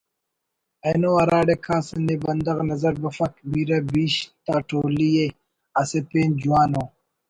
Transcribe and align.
اینو 0.85 1.11
ہراڑے 1.21 1.55
کاس 1.65 1.87
نے 2.05 2.15
بندغ 2.25 2.57
نظر 2.71 2.93
بفک 3.03 3.31
بیرہ 3.51 3.79
بیش 3.91 4.15
تا 4.45 4.55
ٹولیءِ 4.67 5.27
اسہ 5.79 5.99
پین 6.09 6.29
جوان 6.41 6.71
ءُ 6.81 6.83